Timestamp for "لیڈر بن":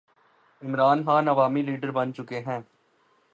1.61-2.13